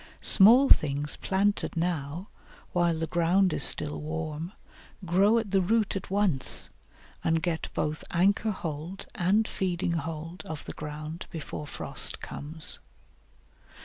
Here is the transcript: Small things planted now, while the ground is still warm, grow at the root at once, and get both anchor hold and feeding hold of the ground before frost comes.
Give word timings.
Small 0.23 0.67
things 0.67 1.15
planted 1.15 1.77
now, 1.77 2.29
while 2.71 2.97
the 2.97 3.05
ground 3.05 3.53
is 3.53 3.63
still 3.63 4.01
warm, 4.01 4.51
grow 5.05 5.37
at 5.37 5.51
the 5.51 5.61
root 5.61 5.95
at 5.95 6.09
once, 6.09 6.71
and 7.23 7.39
get 7.43 7.69
both 7.75 8.03
anchor 8.09 8.49
hold 8.49 9.05
and 9.13 9.47
feeding 9.47 9.91
hold 9.91 10.41
of 10.43 10.65
the 10.65 10.73
ground 10.73 11.27
before 11.29 11.67
frost 11.67 12.19
comes. 12.19 12.79